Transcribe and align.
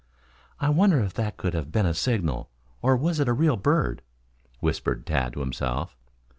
"I 0.59 0.69
wonder 0.69 0.99
if 0.99 1.13
that 1.13 1.37
could 1.37 1.53
have 1.53 1.71
been 1.71 1.85
a 1.85 1.93
signal, 1.93 2.49
or 2.81 2.97
was 2.97 3.19
it 3.19 3.27
a 3.27 3.33
real 3.33 3.55
bird," 3.55 4.01
whispered 4.59 5.05
Tad 5.05 5.33
to 5.33 5.41
himself. 5.41 5.95